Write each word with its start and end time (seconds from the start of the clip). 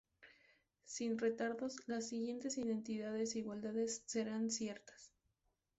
Sin 0.85 1.19
retardos, 1.19 1.75
las 1.85 2.07
siguientes 2.09 2.57
identidades 2.57 3.35
e 3.35 3.37
igualdades 3.37 4.01
serán 4.07 4.49
ciertas. 4.49 5.13